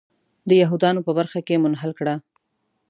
د 0.49 0.51
یهودانو 0.61 1.05
په 1.07 1.11
برخه 1.17 1.39
کې 1.47 1.61
منحل 1.63 1.91
کړه. 1.99 2.15